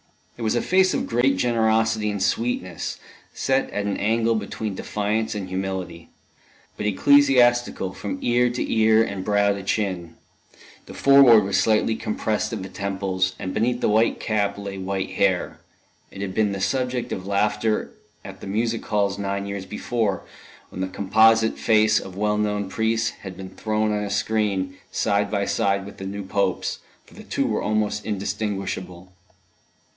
[0.35, 2.97] It was a face of great generosity and sweetness,
[3.31, 6.09] set at an angle between defiance and humility,
[6.75, 10.15] but ecclesiastical from ear to ear and brow to chin;
[10.87, 15.11] the forehead was slightly compressed at the temples, and beneath the white cap lay white
[15.11, 15.59] hair.
[16.09, 17.91] It had been the subject of laughter
[18.25, 20.23] at the music halls nine years before,
[20.69, 25.29] when the composite face of well known priests had been thrown on a screen, side
[25.29, 29.13] by side with the new Pope's, for the two were almost indistinguishable.